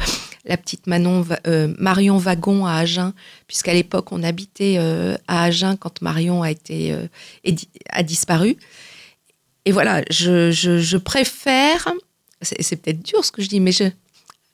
[0.45, 3.13] la petite Manon, euh, Marion Wagon à Agen,
[3.47, 6.95] puisqu'à l'époque on habitait euh, à Agen quand Marion a été
[7.89, 8.57] a disparu.
[9.65, 11.93] Et voilà, je, préfère,
[12.41, 13.83] c'est peut-être dur ce que je dis, mais je,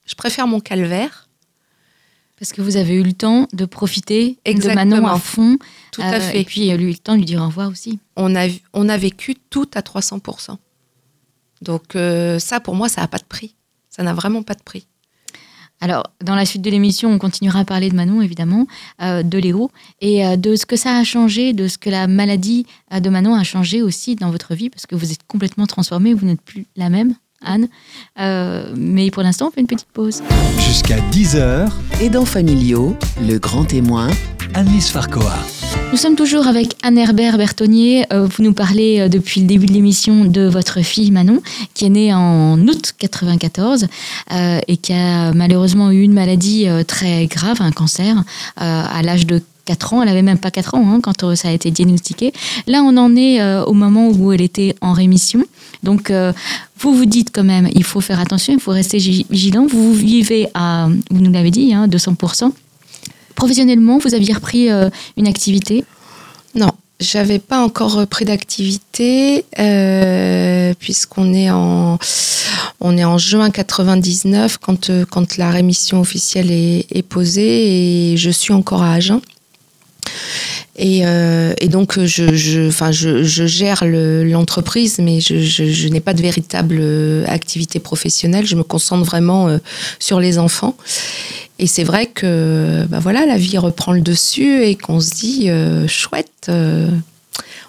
[0.06, 1.30] je préfère mon calvaire.
[2.40, 5.58] Parce que vous avez eu le temps de profiter de Manon à fond.
[5.92, 6.42] Tout à fait.
[6.42, 8.00] Et puis, eu le temps de lui dire au revoir aussi.
[8.16, 10.58] On a, on a vécu tout à 300%.
[11.62, 11.98] Donc,
[12.40, 13.56] ça, pour moi, ça n'a pas de prix.
[13.90, 14.88] Ça n'a vraiment pas de prix.
[15.84, 18.68] Alors, dans la suite de l'émission, on continuera à parler de Manon, évidemment,
[19.02, 19.70] euh, de Léo,
[20.00, 23.10] et euh, de ce que ça a changé, de ce que la maladie euh, de
[23.10, 26.42] Manon a changé aussi dans votre vie, parce que vous êtes complètement transformée, vous n'êtes
[26.42, 27.68] plus la même Anne.
[28.20, 30.22] Euh, mais pour l'instant, on fait une petite pause.
[30.60, 31.70] Jusqu'à 10h,
[32.02, 34.08] Aidants familiaux, le grand témoin,
[34.54, 35.36] Annelise Farcoa.
[35.92, 38.06] Nous sommes toujours avec Anne Herbert Bertonnier.
[38.12, 41.40] Euh, Vous nous parlez euh, depuis le début de l'émission de votre fille Manon,
[41.76, 43.88] qui est née en août 94
[44.32, 48.24] euh, et qui a malheureusement eu une maladie très grave, un cancer, euh,
[48.60, 50.02] à l'âge de 4 ans.
[50.02, 52.34] Elle avait même pas 4 ans hein, quand euh, ça a été diagnostiqué.
[52.68, 55.44] Là, on en est euh, au moment où elle était en rémission.
[55.84, 56.34] Donc, euh,
[56.80, 59.66] vous vous dites quand même, il faut faire attention, il faut rester gi- vigilant.
[59.68, 62.52] Vous vivez à, vous nous l'avez dit, hein, 200%.
[63.36, 64.70] Professionnellement, vous aviez repris
[65.18, 65.84] une activité?
[66.56, 69.44] Non, j'avais pas encore repris d'activité
[70.80, 71.98] puisqu'on est en
[72.80, 78.30] on est en juin 99 quand quand la rémission officielle est, est posée et je
[78.30, 79.20] suis encore à Agen.
[80.76, 86.00] Et, euh, et donc je, je, enfin je, je gère le- l'entreprise, mais je, n'ai
[86.00, 88.46] pas de véritable euh, activité professionnelle.
[88.48, 89.58] Je me concentre vraiment euh,
[90.00, 90.76] sur les enfants.
[91.60, 95.50] Et c'est vrai que bah voilà, la vie reprend le dessus et qu'on se dit
[95.50, 96.48] euh, chouette.
[96.50, 96.90] euh,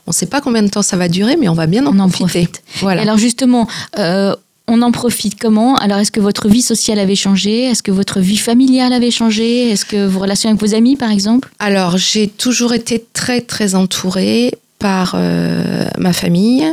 [0.07, 1.95] on ne sait pas combien de temps ça va durer, mais on va bien en
[1.97, 2.41] On en profiter.
[2.47, 2.63] profite.
[2.81, 3.01] Voilà.
[3.01, 3.67] Et alors justement,
[3.99, 4.35] euh,
[4.67, 5.77] on en profite comment?
[5.77, 7.65] Alors est-ce que votre vie sociale avait changé?
[7.65, 9.71] Est-ce que votre vie familiale avait changé?
[9.71, 11.51] Est-ce que vos relations avec vos amis, par exemple?
[11.59, 16.65] Alors, j'ai toujours été très, très entourée par euh, ma famille.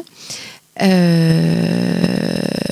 [0.81, 1.95] Euh,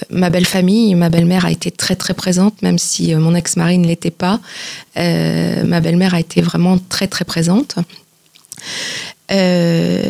[0.10, 3.78] ma belle famille, ma belle-mère a été très, très présente, même si euh, mon ex-mari
[3.78, 4.40] ne l'était pas.
[4.96, 7.76] Ma belle-mère a été vraiment très, très présente.
[9.32, 10.02] Euh,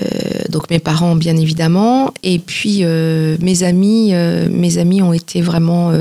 [0.50, 2.14] donc mes parents bien évidemment.
[2.24, 5.92] Et puis euh, mes amis euh, mes amis ont été vraiment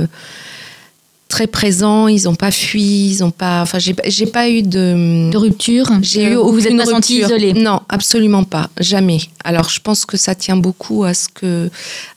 [1.38, 5.30] très présents ils n'ont pas fui ils ont pas enfin j'ai j'ai pas eu de
[5.30, 9.20] De rupture j'ai eu ou vous êtes pas senti isolée Non, absolument pas, jamais.
[9.44, 11.70] Alors je pense que ça tient beaucoup à ce que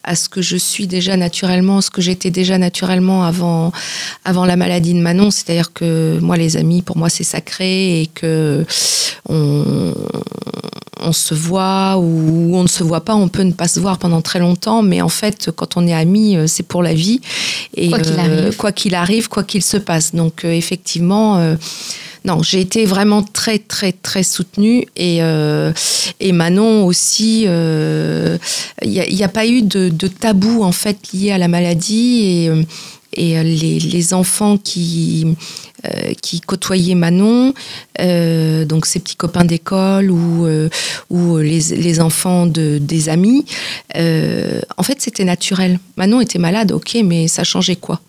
[0.03, 3.71] à ce que je suis déjà naturellement, ce que j'étais déjà naturellement avant
[4.25, 5.29] avant la maladie de Manon.
[5.29, 8.65] C'est-à-dire que moi les amis, pour moi c'est sacré et que
[9.29, 9.93] on
[11.01, 13.97] on se voit ou on ne se voit pas, on peut ne pas se voir
[13.97, 17.21] pendant très longtemps, mais en fait, quand on est amis, euh, c'est pour la vie.
[17.75, 18.57] Et Quoi qu'il euh, arrive.
[18.57, 20.15] quoi qu'il arrive, quoi qu'il se passe.
[20.15, 21.55] Donc euh, effectivement, euh,
[22.25, 25.73] non, j'ai été vraiment très très très soutenue et euh,
[26.19, 27.43] et Manon aussi.
[27.43, 28.39] Il
[28.83, 32.51] n'y a, pas eu de, tabou en fait lié à la maladie et
[33.13, 35.35] et les, les enfants qui
[35.85, 37.53] euh, qui côtoyaient Manon,
[37.97, 40.47] donc ses petits copains d'école ou
[41.09, 43.45] ou les, les enfants de des amis,
[43.95, 45.79] en fait c'était naturel.
[45.97, 47.99] Manon était malade, ok, mais ça changeait quoi?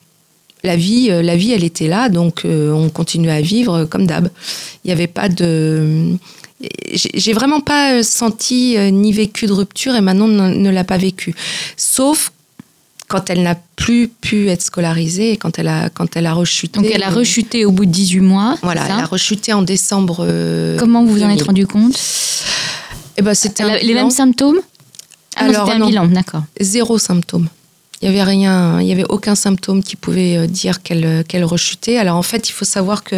[0.64, 4.06] La vie, euh, la vie, elle était là, donc euh, on continuait à vivre comme
[4.06, 4.28] d'hab.
[4.84, 6.16] Il n'y avait pas de.
[6.94, 11.34] J'ai vraiment pas euh, senti ni vécu de rupture et Manon ne, l'a pas vécu.
[11.76, 12.32] Sauf
[13.08, 16.80] quand elle n'a plus pu être scolarisée et quand elle a, quand elle a rechuté.
[16.80, 18.56] Donc elle a rechuté au bout de 18 mois.
[18.62, 20.26] Voilà, elle a rechuté en décembre.
[20.78, 21.38] Comment vous vous en 2000.
[21.38, 21.98] êtes rendu compte?
[23.18, 24.02] Eh ben, c'était Les bilan.
[24.02, 24.60] mêmes symptômes?
[25.36, 25.86] Ah Alors, un non.
[25.88, 26.44] bilan, d'accord.
[26.60, 27.48] zéro symptôme.
[28.02, 31.22] Il y avait rien, il y avait aucun symptôme qui pouvait euh, dire qu'elle euh,
[31.22, 31.98] qu'elle rechutait.
[31.98, 33.14] Alors en fait, il faut savoir que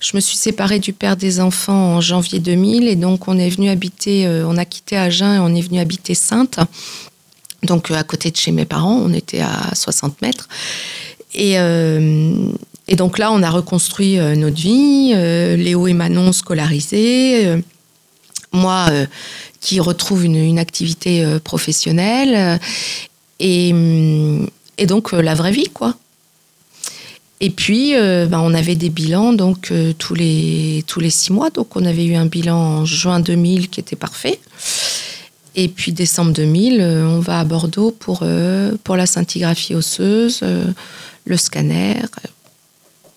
[0.00, 3.48] je me suis séparée du père des enfants en janvier 2000 et donc on est
[3.48, 6.60] venu habiter, euh, on a quitté Agen et on est venu habiter Sainte.
[7.62, 10.46] Donc à côté de chez mes parents, on était à 60 mètres.
[11.34, 15.12] Et, et donc là, on a reconstruit notre vie.
[15.12, 17.62] Léo et Manon scolarisés.
[18.52, 18.86] moi
[19.60, 22.58] qui retrouve une, activité professionnelle.
[23.42, 24.46] Euh,
[24.78, 25.94] et, donc euh, la vraie vie, quoi.
[27.40, 31.50] Et puis, euh, ben, on avait des bilans donc tous les tous les six mois.
[31.50, 34.40] Donc, on avait eu un bilan en juin 2000 qui était parfait.
[35.54, 38.24] Et puis décembre 2000, euh, on va à Bordeaux pour
[38.84, 40.42] pour la scintigraphie osseuse,
[41.24, 42.00] le scanner.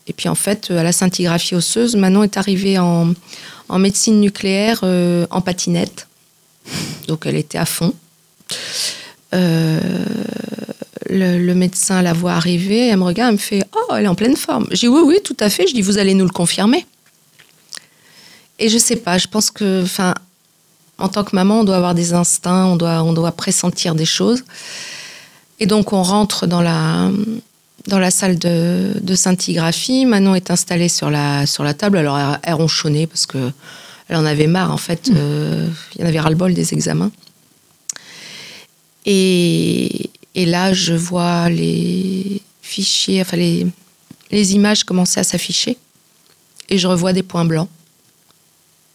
[0.08, 3.14] Et puis en fait, à la scintigraphie osseuse, Manon est arrivée en,
[3.70, 6.08] en médecine nucléaire en patinette.
[7.08, 7.94] Donc elle était à fond.
[9.34, 9.80] Euh,
[11.10, 14.08] le, le médecin la voit arriver, elle me regarde, elle me fait Oh, elle est
[14.08, 14.68] en pleine forme.
[14.72, 15.68] J'ai dit Oui, oui, tout à fait.
[15.68, 16.86] Je dis Vous allez nous le confirmer.
[18.60, 20.14] Et je sais pas, je pense que, enfin,
[21.00, 24.06] en tant que maman, on doit avoir des instincts, on doit, on doit pressentir des
[24.06, 24.44] choses.
[25.60, 27.10] Et donc, on rentre dans la,
[27.88, 30.06] dans la salle de, de scintigraphie.
[30.06, 31.98] Manon est installée sur la, sur la table.
[31.98, 33.52] Alors, elle, elle ronchonnait parce que
[34.08, 35.10] elle en avait marre, en fait.
[35.16, 37.12] Euh, il y en avait ras-le-bol des examens.
[39.06, 45.78] Et, là, je vois les fichiers, enfin, les, images commencer à s'afficher.
[46.70, 47.70] Et je revois des points blancs.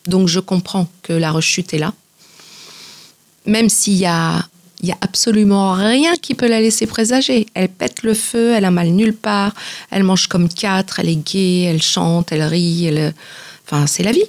[0.07, 1.93] Donc, je comprends que la rechute est là.
[3.45, 4.49] Même s'il y a
[5.01, 7.47] absolument rien qui peut la laisser présager.
[7.55, 9.55] Elle pète le feu, elle a mal nulle part,
[9.91, 13.15] elle mange comme quatre, elle est gaie, elle chante, elle rit, elle...
[13.65, 14.25] enfin c'est la vie.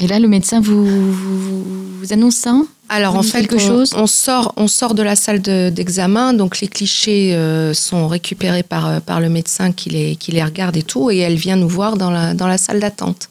[0.00, 1.64] Et là, le médecin vous, vous,
[2.00, 2.56] vous annonce ça
[2.88, 6.32] Alors en fait, quelque on, chose on sort, on sort de la salle de- d'examen,
[6.32, 10.42] donc les clichés euh, sont récupérés par, euh, par le médecin qui les, qui les
[10.42, 13.28] regarde et tout, et elle vient nous voir dans la, dans la salle d'attente.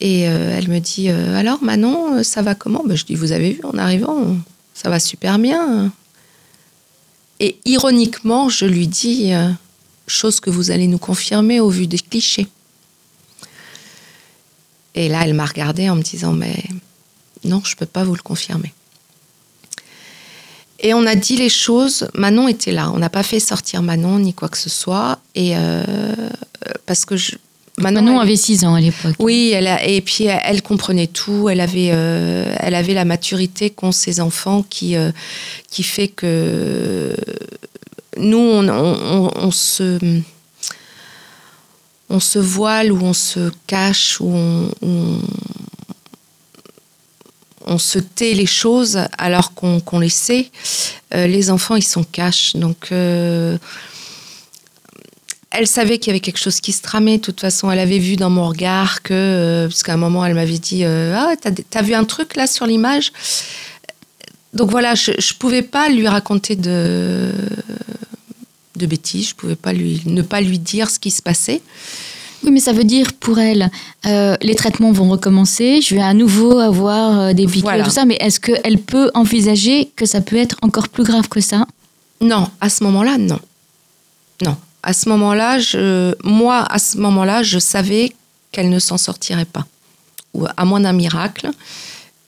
[0.00, 2.82] Et euh, elle me dit euh, Alors Manon, ça va comment?
[2.84, 4.36] Ben, Je dis Vous avez vu en arrivant,
[4.74, 5.90] ça va super bien.
[7.40, 9.32] Et ironiquement, je lui dis
[10.08, 12.46] Chose que vous allez nous confirmer au vu des clichés.
[14.96, 16.56] Et là, elle m'a regardée en me disant Mais
[17.44, 18.72] non, je ne peux pas vous le confirmer.
[20.80, 22.08] Et on a dit les choses.
[22.14, 22.90] Manon était là.
[22.94, 25.18] On n'a pas fait sortir Manon ni quoi que ce soit.
[25.34, 25.84] Et euh,
[26.86, 27.32] parce que je,
[27.78, 29.14] Manon elle- avait 6 ans à l'époque.
[29.18, 31.48] oui, elle a- et puis elle, elle comprenait tout.
[31.48, 35.12] Elle avait, euh, elle avait la maturité qu'ont ses enfants qui, euh,
[35.70, 37.14] qui fait que
[38.18, 39.98] nous, on, on- on- on se,
[42.08, 44.32] on se voile ou on se cache ou
[47.66, 50.50] on, se tait les choses alors qu'on les sait.
[51.14, 52.54] Euh, les enfants, ils sont cash.
[52.54, 53.58] Donc, euh,
[55.58, 57.16] elle savait qu'il y avait quelque chose qui se tramait.
[57.16, 60.34] De toute façon, elle avait vu dans mon regard que, euh, puisqu'à un moment, elle
[60.34, 63.12] m'avait dit euh, Ah, t'as vu un truc là sur l'image?
[64.52, 67.32] Donc voilà, je ne pouvais pas lui raconter de,
[68.76, 69.30] de bêtises.
[69.30, 71.60] Je pouvais pas lui, ne pas lui dire ce qui se passait.
[72.44, 73.70] Oui, mais ça veut dire pour elle,
[74.04, 77.82] euh, les traitements vont recommencer, je vais à nouveau avoir euh, des piqûres Voilà.
[77.82, 81.28] et tout ça, mais est-ce qu'elle peut envisager que ça peut être encore plus grave
[81.28, 81.66] que ça?
[82.20, 83.40] Non, à ce moment-là, non.
[84.44, 84.56] Non.
[84.82, 88.12] À ce moment-là, je, moi, à ce moment-là, je savais
[88.52, 89.66] qu'elle ne s'en sortirait pas.
[90.34, 91.50] Ou à moins d'un miracle.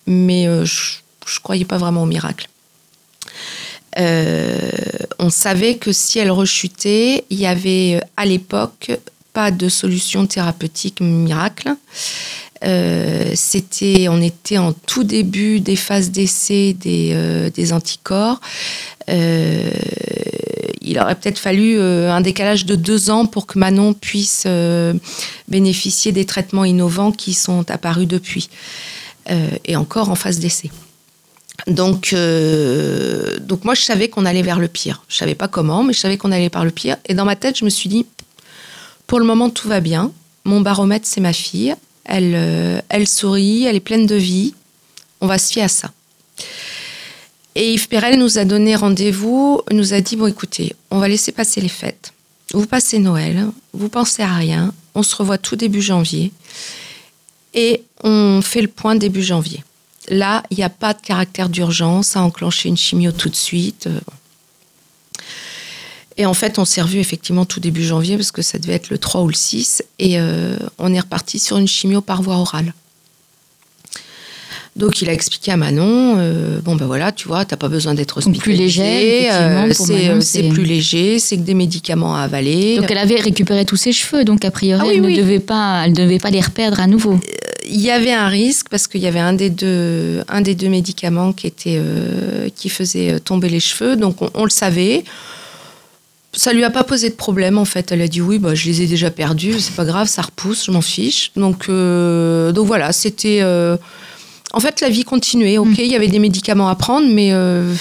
[0.06, 0.98] Mais euh, je
[1.36, 2.48] ne croyais pas vraiment au miracle.
[3.98, 4.70] Euh,
[5.18, 8.90] on savait que si elle rechutait, il y avait euh, à l'époque
[9.32, 11.74] pas de solution thérapeutique miracle.
[12.64, 18.40] Euh, c'était, on était en tout début des phases d'essai des, anticorps.
[19.06, 24.46] Il aurait peut-être fallu un décalage de deux ans pour que Manon puisse
[25.46, 28.48] bénéficier des traitements innovants qui sont apparus depuis,
[29.64, 30.70] et encore en phase d'essai.
[31.66, 35.02] Donc, euh, donc moi, je savais qu'on allait vers le pire.
[35.08, 36.96] Je savais pas comment, mais je savais qu'on allait vers le pire.
[37.06, 38.06] Et dans ma tête, je me suis dit,
[39.06, 40.12] pour le moment, tout va bien.
[40.44, 41.74] Mon baromètre, c'est ma fille.
[42.04, 44.54] Elle, euh, elle sourit, elle est pleine de vie.
[45.20, 45.90] On va se fier à ça.
[47.54, 51.32] Et Yves Perel nous a donné rendez-vous, nous a dit, bon écoutez, on va laisser
[51.32, 52.12] passer les fêtes.
[52.54, 56.32] Vous passez Noël, vous pensez à rien, on se revoit tout début janvier.
[57.54, 59.64] Et on fait le point début janvier.
[60.08, 63.86] Là, il n'y a pas de caractère d'urgence à enclencher une chimio tout de suite.
[63.86, 64.00] Euh,
[66.16, 68.90] Et en fait, on s'est revu effectivement tout début janvier parce que ça devait être
[68.90, 69.84] le 3 ou le 6.
[69.98, 72.74] Et euh, on est reparti sur une chimio par voie orale.
[74.78, 77.94] Donc il a expliqué à Manon, euh, bon ben voilà, tu vois, t'as pas besoin
[77.94, 82.14] d'être Donc, plus hospitalisé, léger, euh, c'est euh, c'est- plus léger, c'est que des médicaments
[82.16, 82.76] à avaler.
[82.76, 85.16] Donc elle avait récupéré tous ses cheveux, donc a priori Ah oui, elle, oui.
[85.16, 87.18] ne devait pas, elle devait pas les reperdre à nouveau.
[87.68, 90.68] il y avait un risque parce qu'il y avait un des deux, un des deux
[90.68, 93.96] médicaments qui, était, euh, qui faisait tomber les cheveux.
[93.96, 95.02] Donc on, on le savait.
[96.34, 97.90] Ça lui a pas posé de problème en fait.
[97.90, 100.66] Elle a dit oui, bah, je les ai déjà perdus, c'est pas grave, ça repousse,
[100.66, 101.32] je m'en fiche.
[101.36, 103.40] Donc, euh, donc voilà, c'était.
[103.42, 103.76] euh,
[104.52, 105.58] en fait, la vie continuait.
[105.58, 107.74] Ok, il y avait des médicaments à prendre, mais euh,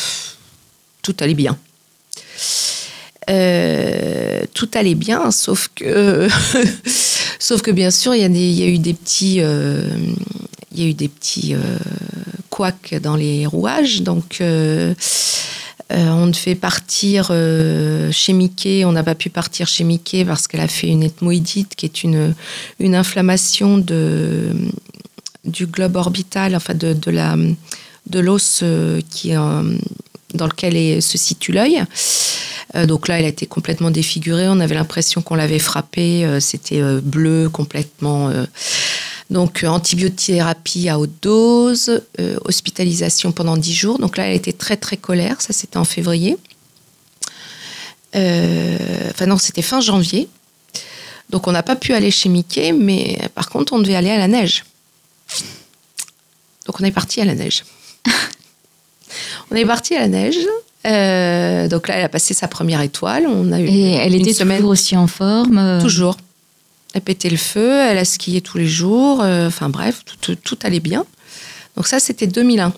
[1.01, 1.57] tout allait bien.
[3.29, 6.29] Euh, tout allait bien, sauf que,
[7.39, 9.81] sauf que bien sûr, il y, a y eu des petits, euh,
[10.73, 11.59] il y a eu des petits euh,
[12.49, 14.01] couacs dans les rouages.
[14.01, 14.41] Donc,
[15.89, 17.33] on devait partir
[18.11, 18.85] chez Mickey.
[18.85, 22.03] On n'a pas pu partir chez Mickey parce qu'elle a fait une ethmoïdite, qui est
[22.03, 22.33] une,
[22.79, 24.51] une inflammation de,
[25.47, 27.35] du globe orbital, enfin de, de la
[28.07, 29.77] de l'os euh, qui est, euh,
[30.33, 31.83] dans lequel est- se situe l'œil.
[32.75, 34.47] Euh, donc là, elle a été complètement défigurée.
[34.47, 36.37] On avait l'impression qu'on l'avait frappée.
[36.39, 38.31] C'était bleu complètement.
[39.29, 42.01] Donc antibiothérapie à haute dose,
[42.45, 43.99] hospitalisation pendant 10 jours.
[43.99, 45.41] Donc là, elle était très très colère.
[45.41, 46.37] Ça, c'était en février.
[48.13, 50.27] Enfin non, c'était fin janvier.
[51.29, 54.17] Donc on n'a pas pu aller chez Mickey, mais par contre, on devait aller à
[54.17, 54.63] la neige.
[56.65, 57.63] Donc on est parti à la neige.
[59.51, 60.37] on est parti à la neige.
[60.85, 63.25] Euh, donc là, elle a passé sa première étoile.
[63.27, 65.57] On a eu Et elle était semaine toujours aussi en forme.
[65.57, 66.17] euh, Toujours.
[66.93, 69.21] Elle pétait le feu, elle a skié tous les jours.
[69.21, 71.05] euh, Enfin bref, tout, tout- tout allait bien.
[71.75, 72.73] Donc ça, c'était 2001.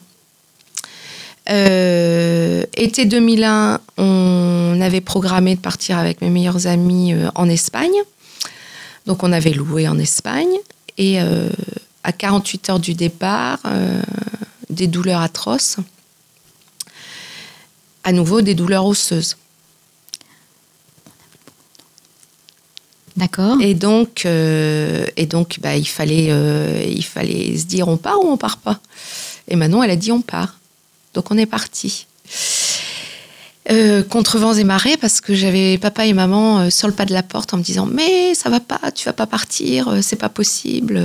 [1.50, 7.92] Euh, été 2001, on avait programmé de partir avec mes meilleurs amis en Espagne.
[9.08, 10.54] Donc on avait loué en Espagne.
[10.98, 11.18] Et
[12.04, 13.60] à 48 heures du départ,
[14.70, 15.78] des douleurs atroces.
[18.04, 19.38] À nouveau, des douleurs osseuses.
[23.18, 23.58] D'accord.
[23.62, 26.28] Et donc, et donc bah, il, fallait,
[26.90, 28.80] il fallait se dire on part ou on part pas?
[29.50, 30.60] Et Manon, elle a dit on part.
[31.14, 32.06] Donc on est parti.
[33.72, 37.06] Euh, contre vents et marées parce que j'avais papa et maman euh, sur le pas
[37.06, 40.00] de la porte en me disant mais ça va pas tu vas pas partir euh,
[40.02, 41.00] c'est pas possible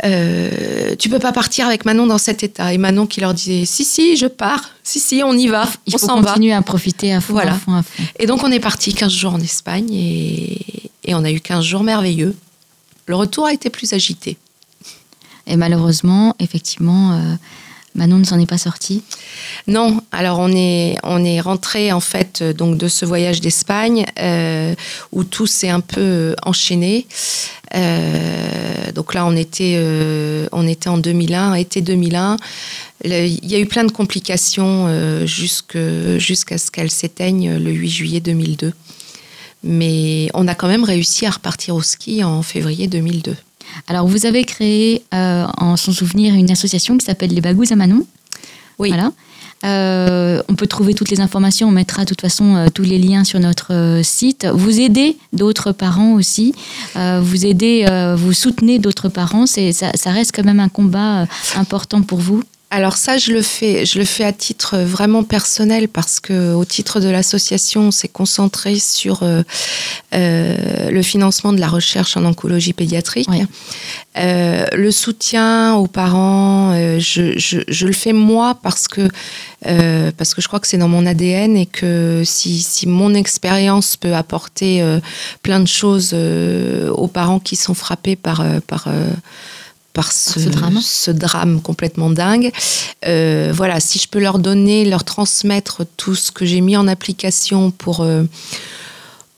[0.00, 3.84] tu peux pas partir avec Manon dans cet état et Manon qui leur disait si
[3.84, 7.20] si je pars si si on y va il on faut continuer à profiter à
[7.20, 7.54] fond, voilà.
[7.54, 8.04] à fond, à fond.
[8.20, 11.64] et donc on est parti 15 jours en Espagne et, et on a eu 15
[11.64, 12.36] jours merveilleux
[13.06, 14.38] le retour a été plus agité
[15.48, 17.36] et malheureusement effectivement
[17.94, 19.02] Manon ne s'en est pas sortie
[19.66, 24.06] Non, alors on est, on est rentré en fait euh, donc de ce voyage d'Espagne
[24.18, 24.74] euh,
[25.12, 27.06] où tout s'est un peu euh, enchaîné.
[28.94, 29.82] Donc là on était,
[30.52, 32.36] on était en 2001, été 2001.
[33.04, 38.74] il y a eu plein de complications jusqu'à ce qu'elle s'éteigne le 8 juillet 2002.
[39.62, 43.34] Mais on a quand même réussi à repartir au ski en février 2002.
[43.88, 47.76] Alors, vous avez créé euh, en son souvenir une association qui s'appelle Les Bagous à
[47.76, 48.06] Manon.
[48.78, 48.88] Oui.
[48.88, 49.12] Voilà.
[49.64, 52.98] Euh, on peut trouver toutes les informations, on mettra de toute façon euh, tous les
[52.98, 54.46] liens sur notre euh, site.
[54.52, 56.54] Vous aidez d'autres parents aussi,
[56.94, 62.02] vous aidez, vous soutenez d'autres parents, c'est, ça, ça, reste quand même un combat important
[62.02, 62.42] pour vous
[62.72, 66.64] alors ça, je le fais, je le fais à titre vraiment personnel parce que au
[66.64, 69.42] titre de l'association, on s'est concentré sur euh,
[70.14, 73.28] euh, le financement de la recherche en oncologie pédiatrique.
[73.30, 73.42] Oui.
[74.16, 79.06] Euh, le soutien aux parents, je, je, je, le fais moi parce que
[80.16, 83.98] parce que je crois que c'est dans mon ADN et que si, si mon expérience
[83.98, 84.82] peut apporter
[85.42, 88.88] plein de choses aux parents qui sont frappés par par
[89.92, 90.80] par ce, ce, drame.
[90.80, 91.60] ce, drame.
[91.60, 92.50] complètement dingue.
[93.06, 96.88] Euh, voilà, si je peux leur donner, leur transmettre tout ce que j'ai mis en
[96.88, 98.24] application pour, euh,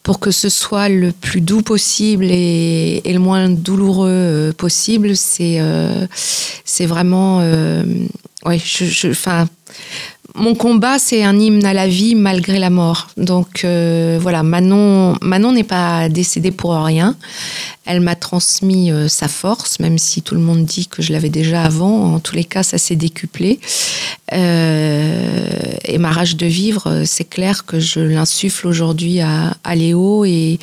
[0.03, 5.17] pour que ce soit le plus doux possible et, et le moins douloureux euh, possible,
[5.17, 5.61] c'est
[6.65, 7.39] c'est vraiment...
[8.45, 9.13] ouais, je, je,
[10.37, 13.09] mon combat, c'est un hymne à la vie malgré la mort.
[13.17, 17.17] Donc euh, voilà, Manon, Manon n'est pas décédée pour rien.
[17.87, 21.29] Elle m'a transmis euh, sa force, même si tout le monde dit que je l'avais
[21.29, 22.15] déjà avant.
[22.15, 23.61] En tous les cas, ça s'est décuplé.
[24.33, 25.49] Euh,
[25.85, 30.59] et ma rage de vivre, c'est clair que je l'insuffle aujourd'hui à, à, Léo et,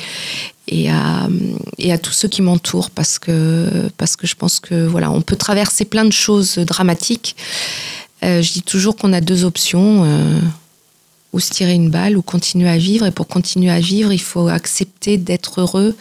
[0.90, 1.28] à,
[1.78, 5.22] et à tous ceux qui m'entourent parce que, parce que je pense que voilà, on
[5.22, 7.36] peut traverser plein de choses dramatiques.
[8.24, 10.38] Euh, je dis toujours qu'on a deux options, euh,
[11.32, 13.06] ou se tirer une balle, ou continuer à vivre.
[13.06, 15.96] Et pour continuer à vivre, il faut accepter d'être heureux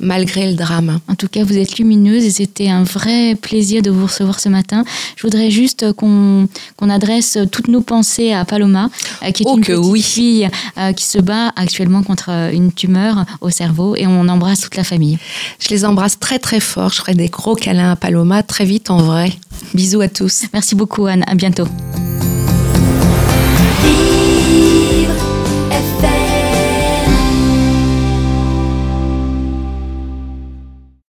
[0.00, 0.98] malgré le drame.
[1.08, 4.48] En tout cas, vous êtes lumineuse et c'était un vrai plaisir de vous recevoir ce
[4.48, 4.84] matin.
[5.16, 6.48] Je voudrais juste qu'on
[6.78, 8.90] qu adresse toutes nos pensées à Paloma,
[9.22, 10.02] euh, qui est oh une petite oui.
[10.02, 10.48] fille
[10.78, 14.84] euh, qui se bat actuellement contre une tumeur au cerveau et on embrasse toute la
[14.84, 15.18] famille.
[15.60, 16.90] Je les embrasse très très fort.
[16.90, 19.32] Je ferai des gros câlins à Paloma très vite en vrai.
[19.74, 20.44] Bisous à tous.
[20.52, 21.24] Merci beaucoup Anne.
[21.26, 21.66] À bientôt.